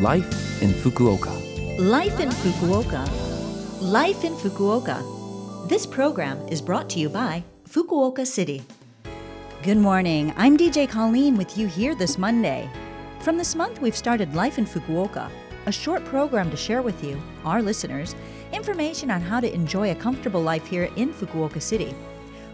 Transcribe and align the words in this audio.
Life 0.00 0.60
in 0.60 0.70
Fukuoka. 0.70 1.30
Life 1.78 2.18
in 2.18 2.28
Fukuoka. 2.28 3.08
Life 3.80 4.24
in 4.24 4.34
Fukuoka. 4.34 5.68
This 5.68 5.86
program 5.86 6.36
is 6.48 6.60
brought 6.60 6.90
to 6.90 6.98
you 6.98 7.08
by 7.08 7.44
Fukuoka 7.68 8.26
City. 8.26 8.64
Good 9.62 9.76
morning. 9.76 10.34
I'm 10.36 10.56
DJ 10.56 10.88
Colleen 10.88 11.36
with 11.36 11.56
you 11.56 11.68
here 11.68 11.94
this 11.94 12.18
Monday. 12.18 12.68
From 13.20 13.38
this 13.38 13.54
month, 13.54 13.80
we've 13.80 13.94
started 13.94 14.34
Life 14.34 14.58
in 14.58 14.66
Fukuoka, 14.66 15.30
a 15.66 15.72
short 15.72 16.04
program 16.06 16.50
to 16.50 16.56
share 16.56 16.82
with 16.82 17.04
you, 17.04 17.16
our 17.44 17.62
listeners, 17.62 18.16
information 18.52 19.12
on 19.12 19.20
how 19.20 19.38
to 19.38 19.54
enjoy 19.54 19.92
a 19.92 19.94
comfortable 19.94 20.42
life 20.42 20.66
here 20.66 20.90
in 20.96 21.14
Fukuoka 21.14 21.62
City. 21.62 21.94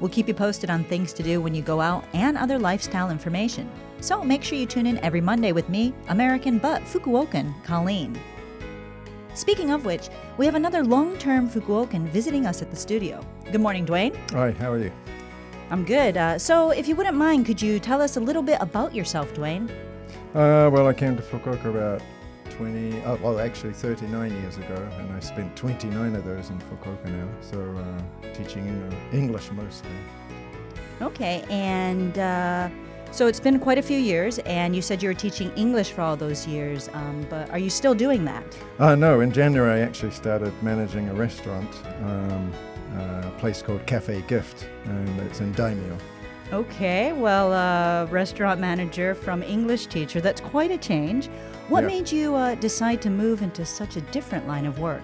We'll 0.00 0.10
keep 0.10 0.28
you 0.28 0.34
posted 0.34 0.70
on 0.70 0.84
things 0.84 1.12
to 1.14 1.22
do 1.22 1.40
when 1.40 1.54
you 1.54 1.62
go 1.62 1.80
out 1.80 2.04
and 2.12 2.36
other 2.36 2.58
lifestyle 2.58 3.10
information. 3.10 3.70
So 4.00 4.22
make 4.22 4.42
sure 4.42 4.58
you 4.58 4.66
tune 4.66 4.86
in 4.86 4.98
every 4.98 5.20
Monday 5.20 5.52
with 5.52 5.68
me, 5.68 5.94
American 6.08 6.58
but 6.58 6.82
Fukuokan, 6.82 7.54
Colleen. 7.64 8.18
Speaking 9.34 9.70
of 9.70 9.84
which, 9.84 10.08
we 10.36 10.46
have 10.46 10.54
another 10.54 10.84
long 10.84 11.16
term 11.18 11.48
Fukuokan 11.48 12.08
visiting 12.08 12.46
us 12.46 12.62
at 12.62 12.70
the 12.70 12.76
studio. 12.76 13.24
Good 13.50 13.60
morning, 13.60 13.84
Dwayne. 13.84 14.14
Hi, 14.30 14.52
how 14.52 14.72
are 14.72 14.78
you? 14.78 14.92
I'm 15.70 15.84
good. 15.84 16.16
Uh, 16.16 16.38
so, 16.38 16.70
if 16.70 16.86
you 16.86 16.94
wouldn't 16.94 17.16
mind, 17.16 17.46
could 17.46 17.60
you 17.60 17.80
tell 17.80 18.00
us 18.00 18.16
a 18.16 18.20
little 18.20 18.42
bit 18.42 18.58
about 18.60 18.94
yourself, 18.94 19.32
Dwayne? 19.34 19.68
Uh, 20.34 20.70
well, 20.70 20.86
I 20.86 20.92
came 20.92 21.16
to 21.16 21.22
Fukuoka 21.22 21.66
about 21.66 22.02
20, 22.50 23.02
oh, 23.04 23.18
well, 23.22 23.40
actually 23.40 23.72
39 23.72 24.30
years 24.40 24.56
ago, 24.56 24.88
and 24.98 25.12
I 25.12 25.20
spent 25.20 25.56
29 25.56 26.14
of 26.14 26.24
those 26.24 26.50
in 26.50 26.58
Fukuoka 26.58 27.06
now, 27.06 27.28
so 27.40 27.60
uh, 27.76 28.34
teaching 28.34 28.92
English 29.12 29.50
mostly. 29.52 29.90
Okay, 31.02 31.44
and 31.50 32.18
uh, 32.18 32.68
so 33.10 33.26
it's 33.26 33.40
been 33.40 33.58
quite 33.58 33.78
a 33.78 33.82
few 33.82 33.98
years, 33.98 34.38
and 34.40 34.74
you 34.74 34.82
said 34.82 35.02
you 35.02 35.08
were 35.08 35.14
teaching 35.14 35.52
English 35.56 35.92
for 35.92 36.02
all 36.02 36.16
those 36.16 36.46
years, 36.46 36.88
um, 36.94 37.26
but 37.28 37.50
are 37.50 37.58
you 37.58 37.70
still 37.70 37.94
doing 37.94 38.24
that? 38.24 38.44
Uh, 38.78 38.94
no, 38.94 39.20
in 39.20 39.32
January 39.32 39.80
I 39.80 39.84
actually 39.84 40.12
started 40.12 40.52
managing 40.62 41.08
a 41.08 41.14
restaurant, 41.14 41.70
um, 42.02 42.52
a 42.96 43.32
place 43.38 43.62
called 43.62 43.84
Cafe 43.86 44.22
Gift, 44.28 44.68
and 44.84 45.20
it's 45.20 45.40
in 45.40 45.52
Daimyo. 45.52 45.98
Okay, 46.54 47.12
well, 47.12 47.52
uh, 47.52 48.06
restaurant 48.12 48.60
manager 48.60 49.12
from 49.16 49.42
English 49.42 49.86
teacher, 49.86 50.20
that's 50.20 50.40
quite 50.40 50.70
a 50.70 50.78
change. 50.78 51.26
What 51.68 51.80
Yeah. 51.80 51.88
made 51.88 52.12
you 52.12 52.36
uh, 52.36 52.54
decide 52.54 53.02
to 53.02 53.10
move 53.10 53.42
into 53.42 53.64
such 53.64 53.96
a 53.96 54.00
different 54.12 54.46
line 54.46 54.64
of 54.64 54.78
work? 54.78 55.02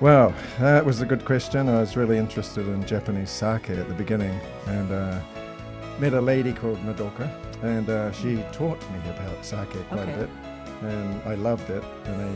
Well, 0.00 0.34
that 0.58 0.84
was 0.84 1.00
a 1.00 1.06
good 1.06 1.24
question. 1.24 1.68
I 1.68 1.78
was 1.78 1.96
really 1.96 2.18
interested 2.18 2.66
in 2.66 2.84
Japanese 2.84 3.30
sake 3.30 3.70
at 3.70 3.86
the 3.86 3.94
beginning 3.94 4.36
and 4.66 4.90
uh, 4.90 5.20
met 6.00 6.12
a 6.12 6.20
lady 6.20 6.52
called 6.52 6.78
Madoka 6.84 7.30
and 7.62 7.88
uh, 7.88 8.10
she 8.10 8.42
taught 8.50 8.80
me 8.90 8.98
about 9.10 9.44
sake 9.44 9.68
quite 9.90 10.00
Okay. 10.00 10.12
a 10.12 10.16
bit 10.16 10.30
and 10.82 11.22
I 11.24 11.36
loved 11.36 11.70
it. 11.70 11.84
And 12.06 12.16
I, 12.20 12.30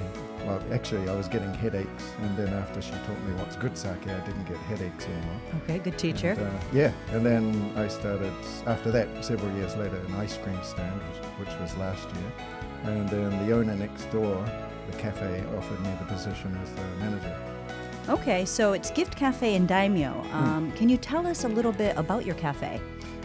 well, 0.47 0.63
actually, 0.73 1.09
I 1.09 1.15
was 1.15 1.29
getting 1.29 1.53
headaches 1.55 2.13
and 2.21 2.37
then 2.37 2.53
after 2.55 2.81
she 2.83 2.91
taught 2.91 3.23
me 3.25 3.35
what's 3.37 3.57
good 3.57 3.77
sake, 3.77 4.07
I 4.07 4.21
didn't 4.21 4.45
get 4.45 4.57
headaches 4.59 5.07
anymore. 5.07 5.41
Okay, 5.63 5.79
good 5.79 5.99
teacher. 5.99 6.33
And, 6.33 6.41
uh, 6.41 6.61
yeah, 6.73 6.93
and 7.13 7.25
then 7.25 7.73
I 7.77 7.89
started, 7.89 8.33
after 8.67 8.91
that, 8.91 9.25
several 9.25 9.55
years 9.57 9.77
later, 9.77 9.97
an 9.97 10.15
ice 10.15 10.37
cream 10.39 10.59
stand, 10.63 11.01
which, 11.01 11.49
which 11.49 11.61
was 11.61 11.77
last 11.77 12.05
year. 12.05 12.33
And 12.85 13.09
then 13.09 13.47
the 13.47 13.55
owner 13.55 13.75
next 13.75 14.05
door, 14.11 14.45
the 14.91 14.97
cafe, 14.99 15.43
offered 15.57 15.81
me 15.81 15.91
the 15.99 16.07
position 16.07 16.57
as 16.63 16.71
the 16.73 16.83
manager. 17.01 17.37
Okay, 18.09 18.45
so 18.45 18.75
it's 18.75 18.91
Gift 18.91 19.17
Cafe 19.17 19.55
in 19.55 19.67
Daimyo. 19.67 20.11
Hmm. 20.11 20.37
Um, 20.37 20.73
Can 20.73 20.91
you 20.91 20.99
tell 20.99 21.27
us 21.27 21.45
a 21.45 21.49
little 21.49 21.73
bit 21.73 21.97
about 21.97 22.27
your 22.27 22.35
cafe? 22.35 22.79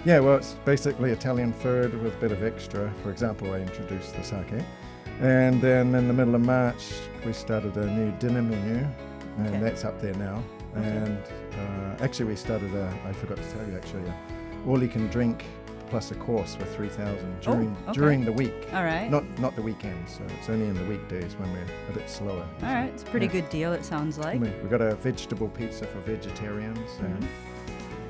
Yeah, 0.05 0.21
well, 0.21 0.37
it's 0.37 0.53
basically 0.63 1.11
Italian 1.11 1.51
food 1.51 2.01
with 2.01 2.13
a 2.13 2.17
bit 2.17 2.31
of 2.31 2.43
extra. 2.43 2.89
For 3.03 3.11
example, 3.11 3.51
I 3.51 3.59
introduced 3.59 4.15
the 4.15 4.23
sake. 4.23 4.63
And 5.19 5.61
then 5.61 5.93
in 5.95 6.07
the 6.07 6.13
middle 6.13 6.35
of 6.35 6.41
March, 6.41 6.93
we 7.25 7.33
started 7.33 7.75
a 7.77 7.85
new 7.87 8.11
dinner 8.19 8.41
menu, 8.41 8.87
and 9.37 9.47
Okay. 9.47 9.59
that's 9.59 9.83
up 9.83 9.99
there 10.01 10.13
now. 10.15 10.41
Okay. 10.77 10.87
And 10.87 11.17
uh, 11.53 12.03
actually, 12.03 12.25
we 12.27 12.35
started 12.35 12.73
a, 12.73 12.93
I 13.05 13.11
forgot 13.13 13.37
to 13.37 13.43
tell 13.51 13.67
you 13.67 13.75
actually, 13.75 14.03
a 14.07 14.15
all 14.67 14.81
you 14.81 14.89
can 14.89 15.07
drink 15.07 15.45
plus 15.89 16.11
a 16.11 16.15
course 16.15 16.53
for 16.53 16.65
3000 16.65 17.39
during 17.41 17.75
Oh, 17.87 17.89
okay. 17.89 17.99
during 17.99 18.23
the 18.25 18.31
week. 18.31 18.53
All 18.73 18.83
right. 18.83 19.09
Not 19.09 19.23
not 19.39 19.55
the 19.55 19.61
weekends, 19.61 20.13
so 20.17 20.23
it's 20.37 20.49
only 20.49 20.67
in 20.67 20.75
the 20.75 20.85
weekdays 20.85 21.33
when 21.39 21.51
we're 21.51 21.65
a 21.89 21.93
bit 21.93 22.09
slower. 22.09 22.45
All 22.61 22.73
right, 22.73 22.91
it's 22.93 23.03
a 23.03 23.07
pretty 23.07 23.25
Yeah. 23.25 23.31
good 23.33 23.49
deal, 23.49 23.73
it 23.73 23.83
sounds 23.83 24.17
like. 24.19 24.39
we 24.39 24.69
got 24.69 24.81
a 24.81 24.95
vegetable 24.95 25.49
pizza 25.49 25.85
for 25.85 25.99
vegetarians, 26.01 26.79
and 26.99 27.23
Mhm. 27.23 27.27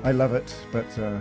I 0.04 0.12
love 0.12 0.34
it. 0.34 0.54
But 0.70 0.86
uh, 0.98 1.18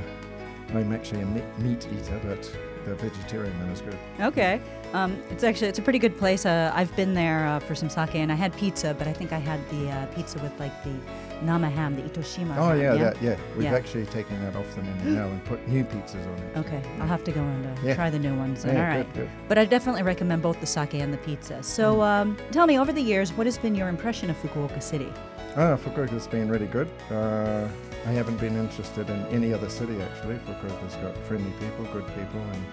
I'm 0.75 0.91
actually 0.94 1.22
a 1.22 1.25
meat 1.59 1.88
eater, 1.96 2.19
but 2.24 2.52
the 2.90 2.96
vegetarian 2.96 3.54
good. 3.86 3.98
Okay. 4.20 4.60
Um, 4.94 5.22
it's 5.30 5.44
actually 5.44 5.68
it's 5.68 5.78
a 5.78 5.82
pretty 5.82 6.00
good 6.00 6.18
place. 6.18 6.46
Uh, 6.46 6.72
I've 6.74 6.94
been 6.96 7.14
there 7.14 7.46
uh, 7.46 7.60
for 7.60 7.76
some 7.76 7.90
sake, 7.90 8.16
and 8.16 8.32
I 8.32 8.36
had 8.36 8.56
pizza, 8.58 8.96
but 8.98 9.08
I 9.08 9.14
think 9.14 9.32
I 9.32 9.38
had 9.38 9.60
the 9.70 9.90
uh, 9.90 10.06
pizza 10.08 10.40
with 10.40 10.60
like 10.60 10.84
the 10.84 10.94
nama 11.44 11.70
ham, 11.70 11.96
the 11.96 12.02
Itoshima. 12.02 12.58
Oh 12.58 12.70
ham, 12.70 12.80
yeah, 12.82 12.96
that 12.96 13.22
yeah. 13.22 13.38
We've 13.56 13.66
Yeah. 13.66 13.76
actually 13.76 14.08
taken 14.08 14.42
that 14.44 14.56
off 14.56 14.66
the 14.76 14.82
menu 14.82 15.12
now 15.12 15.28
and 15.28 15.44
put 15.46 15.66
new 15.68 15.84
pizzas 15.84 16.26
on 16.26 16.38
it. 16.40 16.58
Okay, 16.58 16.82
I'll 17.00 17.08
have 17.08 17.24
to 17.26 17.32
go 17.32 17.42
and 17.42 17.66
uh, 17.68 17.82
Yeah. 17.84 17.94
try 17.96 18.10
the 18.10 18.20
new 18.20 18.36
ones. 18.36 18.64
Then. 18.64 18.76
Yeah, 18.76 18.82
All 18.90 18.98
right. 18.98 19.14
good, 19.14 19.22
good. 19.28 19.30
But 19.48 19.58
I 19.60 19.66
definitely 19.66 20.04
recommend 20.04 20.42
both 20.42 20.60
the 20.60 20.66
sake 20.68 20.96
and 20.96 21.14
the 21.14 21.18
pizza. 21.20 21.62
So 21.62 22.02
um, 22.02 22.36
tell 22.52 22.66
me, 22.66 22.80
over 22.80 22.92
the 22.92 23.02
years, 23.04 23.32
what 23.34 23.46
has 23.46 23.60
been 23.60 23.76
your 23.76 23.90
impression 23.90 24.30
of 24.32 24.38
Fukuoka 24.42 24.82
City? 24.82 25.14
Ah, 25.56 25.78
Fukuoka's 25.78 26.28
been 26.28 26.50
really 26.50 26.68
good. 26.68 26.90
I 28.06 28.12
haven't 28.12 28.38
been 28.38 28.56
interested 28.56 29.10
in 29.10 29.26
any 29.28 29.54
other 29.54 29.70
city 29.70 30.02
actually. 30.02 30.36
Fukuoka's 30.36 30.96
got 30.96 31.18
friendly 31.18 31.52
people, 31.60 31.86
good 31.94 32.08
people, 32.08 32.40
and 32.40 32.64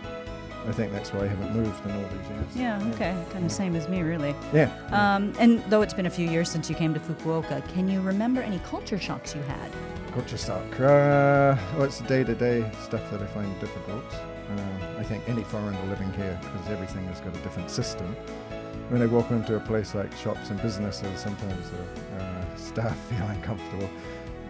I 0.68 0.72
think 0.72 0.92
that's 0.92 1.12
why 1.12 1.22
I 1.22 1.26
haven't 1.26 1.54
moved 1.54 1.84
in 1.84 1.92
all 1.92 2.02
these 2.02 2.28
years. 2.28 2.56
Yeah, 2.56 2.90
okay. 2.94 3.16
Kind 3.32 3.44
of 3.44 3.52
same 3.52 3.76
as 3.76 3.88
me, 3.88 4.02
really. 4.02 4.34
Yeah. 4.52 4.70
Um, 4.90 5.32
and 5.38 5.62
though 5.70 5.82
it's 5.82 5.94
been 5.94 6.06
a 6.06 6.10
few 6.10 6.28
years 6.28 6.50
since 6.50 6.68
you 6.68 6.74
came 6.74 6.92
to 6.94 7.00
Fukuoka, 7.00 7.66
can 7.72 7.88
you 7.88 8.00
remember 8.00 8.40
any 8.40 8.58
culture 8.60 8.98
shocks 8.98 9.34
you 9.34 9.42
had? 9.42 9.70
Culture 10.12 10.36
shock. 10.36 10.64
Uh, 10.74 11.56
well, 11.74 11.84
it's 11.84 11.98
the 12.00 12.08
day-to-day 12.08 12.68
stuff 12.82 13.08
that 13.12 13.22
I 13.22 13.26
find 13.26 13.60
difficult. 13.60 14.04
Uh, 14.12 14.98
I 14.98 15.04
think 15.04 15.28
any 15.28 15.44
foreigner 15.44 15.84
living 15.88 16.12
here, 16.14 16.38
because 16.42 16.68
everything 16.68 17.04
has 17.06 17.20
got 17.20 17.36
a 17.36 17.40
different 17.40 17.70
system. 17.70 18.16
When 18.88 19.02
I 19.02 19.06
walk 19.06 19.30
into 19.30 19.56
a 19.56 19.60
place 19.60 19.94
like 19.94 20.12
shops 20.16 20.50
and 20.50 20.60
businesses, 20.62 21.20
sometimes 21.20 21.70
the 21.70 22.24
uh, 22.24 22.56
staff 22.56 22.96
feel 23.08 23.26
uncomfortable 23.26 23.88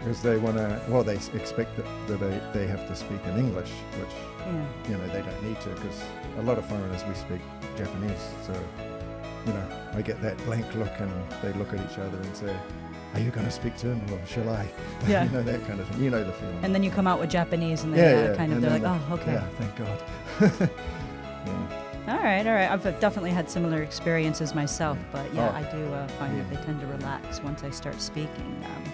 because 0.06 0.22
they 0.22 0.36
want 0.38 0.56
to. 0.56 0.80
Well, 0.88 1.02
they 1.02 1.16
expect 1.16 1.76
that, 1.76 1.86
that 2.06 2.20
they, 2.20 2.60
they 2.60 2.66
have 2.68 2.86
to 2.86 2.94
speak 2.94 3.18
in 3.24 3.36
English, 3.36 3.70
which 3.98 4.14
Yeah. 4.46 4.64
you 4.88 4.96
know 4.98 5.06
they 5.08 5.20
don't 5.20 5.42
need 5.42 5.60
to, 5.62 5.70
because 5.70 6.00
a 6.38 6.42
lot 6.42 6.58
of 6.58 6.64
foreigners 6.66 7.04
we 7.08 7.14
speak 7.14 7.40
Japanese. 7.76 8.24
So, 8.46 8.52
you 9.46 9.52
know, 9.52 9.66
I 9.94 10.02
get 10.02 10.22
that 10.22 10.36
blank 10.44 10.72
look, 10.76 10.92
and 11.00 11.10
they 11.42 11.52
look 11.58 11.74
at 11.74 11.80
each 11.90 11.98
other 11.98 12.18
and 12.18 12.36
say, 12.36 12.54
"Are 13.14 13.20
you 13.20 13.32
going 13.32 13.46
to 13.46 13.52
speak 13.52 13.76
to 13.78 13.88
him, 13.88 14.00
or 14.12 14.24
shall 14.26 14.48
I?" 14.48 14.68
Yeah. 15.08 15.24
you 15.24 15.30
know 15.30 15.42
that 15.42 15.66
kind 15.66 15.80
of 15.80 15.88
thing. 15.88 16.04
You 16.04 16.10
know 16.10 16.22
the 16.22 16.32
feeling. 16.32 16.60
And 16.62 16.72
then 16.72 16.84
you 16.84 16.92
come 16.92 17.08
out 17.08 17.18
with 17.18 17.30
Japanese, 17.30 17.82
and 17.82 17.96
yeah, 17.96 18.30
yeah. 18.30 18.36
kind 18.36 18.52
of 18.52 18.58
and 18.58 18.64
they're 18.64 18.78
like, 18.78 19.00
oh, 19.10 19.14
okay. 19.14 19.32
Yeah, 19.32 19.48
thank 19.58 19.74
God. 19.82 20.70
yeah. 22.06 22.16
All 22.16 22.22
right, 22.22 22.46
all 22.46 22.54
right. 22.54 22.70
I've 22.70 22.82
definitely 23.00 23.30
had 23.30 23.50
similar 23.50 23.82
experiences 23.82 24.54
myself, 24.54 24.98
but 25.12 25.32
yeah, 25.34 25.50
Oh. 25.52 25.56
I 25.56 25.62
do 25.70 25.84
uh, 25.92 26.06
find 26.18 26.38
that 26.38 26.48
they 26.50 26.56
tend 26.64 26.80
to 26.80 26.86
relax 26.86 27.42
once 27.42 27.64
I 27.64 27.70
start 27.70 28.00
speaking. 28.00 28.64
Um, 28.64 28.92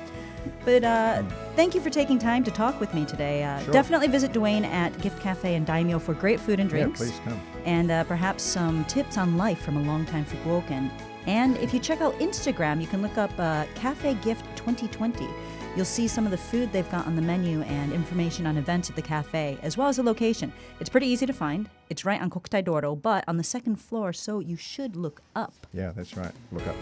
but 0.65 0.83
uh, 0.83 1.23
Mm. 1.23 1.33
thank 1.55 1.75
you 1.75 1.81
for 1.81 1.91
taking 1.91 2.19
time 2.19 2.43
to 2.45 2.51
talk 2.51 2.81
with 2.81 2.93
me 2.95 3.05
today. 3.05 3.45
Uh, 3.45 3.61
Sure. 3.61 3.73
Definitely 3.73 4.09
visit 4.09 4.33
Dwayne 4.33 4.65
at 4.65 4.97
Gift 5.01 5.21
Cafe 5.21 5.55
in 5.55 5.65
Daimyo 5.65 5.99
for 6.01 6.15
great 6.15 6.41
food 6.41 6.59
and 6.59 6.69
drinks, 6.69 7.01
Yeah, 7.01 7.07
please 7.07 7.21
come. 7.25 7.41
and 7.65 7.91
uh, 7.91 8.05
perhaps 8.05 8.43
some 8.43 8.85
tips 8.87 9.17
on 9.19 9.37
life 9.37 9.61
from 9.61 9.77
a 9.77 9.83
longtime 9.83 10.25
Fukuokan. 10.25 10.91
And 11.29 11.57
if 11.59 11.73
you 11.73 11.79
check 11.79 12.01
out 12.01 12.19
Instagram, 12.19 12.81
you 12.81 12.89
can 12.89 13.01
look 13.03 13.17
up 13.19 13.31
uh, 13.39 13.67
Cafe 13.77 14.15
Gift 14.15 14.45
2020. 14.57 15.29
You'll 15.75 15.87
see 15.87 16.07
some 16.07 16.27
of 16.27 16.31
the 16.31 16.37
food 16.37 16.71
they've 16.71 16.91
got 16.91 17.07
on 17.07 17.17
the 17.17 17.23
menu 17.23 17.63
and 17.63 17.93
information 17.93 18.47
on 18.47 18.59
events 18.59 18.91
at 18.91 18.97
the 18.97 19.03
cafe, 19.03 19.59
as 19.63 19.79
well 19.79 19.89
as 19.89 19.97
the 19.97 20.03
location. 20.03 20.53
It's 20.81 20.91
pretty 20.91 21.07
easy 21.07 21.25
to 21.25 21.33
find. 21.33 21.69
It's 21.89 22.05
right 22.05 22.21
on 22.21 22.29
Kokutai 22.29 22.65
Doro, 22.65 22.95
but 22.95 23.25
on 23.27 23.39
the 23.39 23.45
second 23.45 23.77
floor, 23.77 24.13
so 24.13 24.41
you 24.41 24.57
should 24.57 24.97
look 24.97 25.23
up. 25.35 25.67
Yeah, 25.73 25.93
that's 25.97 26.17
right. 26.17 26.33
Look 26.53 26.67
up. 26.67 26.77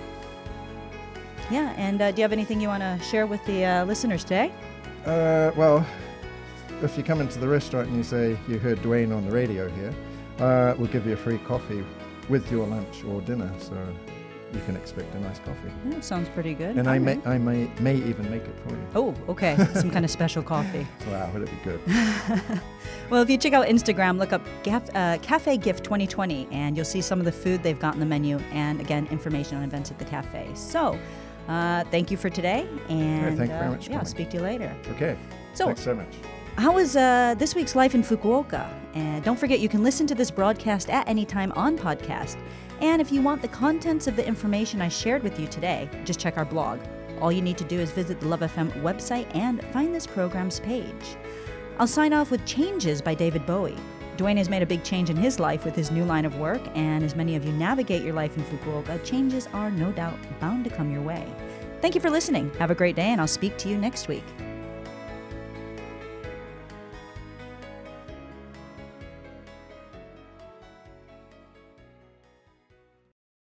Yeah, 1.51 1.73
and 1.77 2.03
uh, 2.03 2.11
do 2.11 2.21
you 2.21 2.23
have 2.23 2.33
anything 2.33 2.61
you 2.61 2.69
want 2.69 2.83
to 2.83 2.99
share 3.05 3.27
with 3.27 3.45
the 3.47 3.65
uh, 3.65 3.85
listeners 3.85 4.25
today? 4.25 4.53
Uh, 5.07 5.51
well, 5.57 5.87
if 6.83 6.97
you 6.97 7.05
come 7.05 7.21
into 7.21 7.39
the 7.39 7.49
restaurant 7.49 7.89
and 7.89 7.97
you 7.97 8.03
say 8.03 8.37
you 8.49 8.59
heard 8.59 8.79
Dwayne 8.79 9.15
on 9.17 9.25
the 9.25 9.33
radio 9.33 9.69
here, 9.71 9.95
uh, 10.39 10.75
we'll 10.79 10.89
give 10.89 11.07
you 11.07 11.13
a 11.13 11.17
free 11.17 11.39
coffee 11.39 11.85
with 12.29 12.51
your 12.51 12.67
lunch 12.67 13.05
or 13.05 13.21
dinner. 13.21 13.53
So 13.59 13.77
you 14.53 14.61
can 14.67 14.77
expect 14.77 15.15
a 15.15 15.21
nice 15.21 15.39
coffee. 15.41 15.71
Yeah, 15.89 16.01
sounds 16.01 16.29
pretty 16.29 16.55
good. 16.55 16.77
And 16.77 16.89
I 16.89 16.99
may. 16.99 17.21
I 17.25 17.39
may, 17.39 17.71
may 17.81 17.97
even 17.97 18.31
make 18.31 18.43
it 18.43 18.55
for 18.67 18.71
you. 18.71 18.87
Oh, 18.95 19.15
okay. 19.29 19.57
Some 19.75 19.91
kind 19.91 20.05
of 20.05 20.11
special 20.11 20.43
coffee. 20.43 20.87
Wow, 21.09 21.31
would 21.33 21.43
it 21.43 21.51
be 21.51 21.71
good? 21.71 22.61
Well, 23.11 23.23
if 23.23 23.29
you 23.29 23.37
check 23.39 23.55
out 23.55 23.67
Instagram, 23.67 24.19
look 24.19 24.33
up 24.33 24.41
uh, 24.95 25.19
Cafe 25.21 25.57
Gift 25.57 25.83
2020, 25.83 26.47
and 26.53 26.77
you'll 26.77 26.85
see 26.85 27.01
some 27.01 27.19
of 27.19 27.25
the 27.25 27.33
food 27.33 27.61
they've 27.61 27.79
got 27.79 27.95
on 27.95 28.01
the 28.01 28.07
menu, 28.07 28.39
and 28.53 28.81
again, 28.81 29.09
information 29.11 29.57
on 29.57 29.65
events 29.65 29.91
at 29.91 29.99
the 29.99 30.05
cafe. 30.05 30.49
So, 30.55 30.97
uh, 31.49 31.83
thank 31.91 32.13
you 32.13 32.17
for 32.17 32.31
today, 32.31 32.69
and 32.89 33.37
thank 33.37 33.51
you 33.51 33.57
very 33.57 33.67
uh, 33.67 33.71
much, 33.73 33.89
yeah, 33.89 33.99
I'll 33.99 34.05
speak 34.05 34.31
to 34.31 34.37
you 34.37 34.45
later. 34.45 34.73
Okay. 34.93 35.19
So- 35.55 35.67
Thanks 35.67 35.83
so 35.83 35.97
much. 35.97 36.15
How 36.57 36.73
was 36.73 36.95
uh, 36.95 37.35
this 37.39 37.55
week's 37.55 37.75
life 37.75 37.95
in 37.95 38.03
Fukuoka? 38.03 38.69
And 38.95 39.25
don't 39.25 39.39
forget, 39.39 39.61
you 39.61 39.69
can 39.69 39.83
listen 39.83 40.07
to 40.09 40.15
this 40.15 40.31
broadcast 40.31 40.91
at 40.91 41.09
any 41.09 41.25
time 41.25 41.53
on 41.53 41.79
podcast. 41.79 42.37
And 42.81 43.01
if 43.01 43.13
you 43.13 43.21
want 43.21 43.43
the 43.43 43.49
contents 43.49 44.07
of 44.07 44.17
the 44.17 44.27
information 44.27 44.81
I 44.81 44.89
shared 44.89 45.23
with 45.23 45.39
you 45.39 45.47
today, 45.47 45.89
just 46.05 46.19
check 46.19 46.39
our 46.39 46.45
blog. 46.45 46.81
All 47.21 47.31
you 47.31 47.43
need 47.43 47.59
to 47.59 47.65
do 47.65 47.79
is 47.79 47.91
visit 47.91 48.21
the 48.21 48.29
Love 48.29 48.41
FM 48.41 48.73
website 48.83 49.27
and 49.35 49.63
find 49.67 49.95
this 49.95 50.07
program's 50.07 50.61
page. 50.61 51.17
I'll 51.79 51.87
sign 51.87 52.13
off 52.13 52.31
with 52.31 52.45
Changes 52.47 53.03
by 53.03 53.15
David 53.15 53.45
Bowie. 53.45 53.77
Dwayne 54.17 54.37
has 54.37 54.51
made 54.51 54.63
a 54.63 54.67
big 54.67 54.83
change 54.85 55.09
in 55.09 55.17
his 55.17 55.41
life 55.41 55.65
with 55.65 55.75
his 55.75 55.91
new 55.91 56.05
line 56.05 56.25
of 56.25 56.39
work, 56.39 56.61
and 56.75 57.03
as 57.03 57.17
many 57.17 57.37
of 57.37 57.45
you 57.45 57.53
navigate 57.53 58.03
your 58.03 58.13
life 58.13 58.37
in 58.37 58.45
Fukuoka, 58.45 59.03
changes 59.05 59.49
are 59.55 59.71
no 59.71 59.93
doubt 59.93 60.19
bound 60.41 60.65
to 60.65 60.71
come 60.71 60.93
your 60.93 61.03
way. 61.03 61.27
Thank 61.81 61.95
you 61.95 62.01
for 62.01 62.11
listening. 62.11 62.51
Have 62.59 62.71
a 62.71 62.75
great 62.75 62.97
day, 62.97 63.09
and 63.09 63.21
I'll 63.21 63.27
speak 63.27 63.57
to 63.59 63.69
you 63.69 63.79
next 63.79 64.09
week. 64.09 64.25